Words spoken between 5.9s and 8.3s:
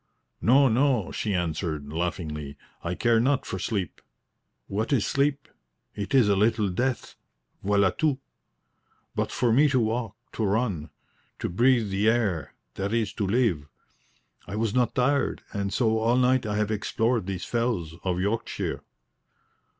it is a little death voila tout.